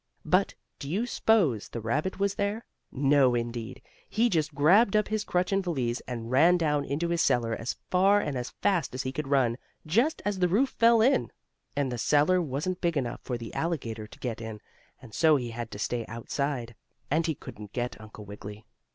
But 0.25 0.55
do 0.79 0.89
you 0.89 1.05
s'pose 1.05 1.69
the 1.69 1.79
rabbit 1.79 2.17
was 2.17 2.33
there? 2.33 2.65
No, 2.91 3.35
indeed. 3.35 3.83
He 4.09 4.29
just 4.31 4.55
grabbed 4.55 4.95
up 4.95 5.09
his 5.09 5.23
crutch 5.23 5.51
and 5.51 5.63
valise, 5.63 6.01
and 6.07 6.31
ran 6.31 6.57
down 6.57 6.85
into 6.85 7.09
his 7.09 7.21
cellar 7.21 7.53
as 7.53 7.75
far 7.91 8.19
and 8.19 8.35
as 8.35 8.49
fast 8.49 8.95
as 8.95 9.03
he 9.03 9.11
could 9.11 9.27
run, 9.27 9.59
just 9.85 10.19
as 10.25 10.39
the 10.39 10.47
roof 10.47 10.69
fell 10.69 11.01
in. 11.03 11.31
And 11.75 11.91
the 11.91 11.99
cellar 11.99 12.41
wasn't 12.41 12.81
big 12.81 12.97
enough 12.97 13.21
for 13.21 13.37
the 13.37 13.53
alligator 13.53 14.07
to 14.07 14.17
get 14.17 14.41
in, 14.41 14.59
and 15.03 15.13
so 15.13 15.35
he 15.35 15.51
had 15.51 15.69
to 15.69 15.77
stay 15.77 16.07
outside, 16.07 16.73
and 17.11 17.27
he 17.27 17.35
couldn't 17.35 17.71
get 17.71 18.01
Uncle 18.01 18.25
Wiggily. 18.25 18.65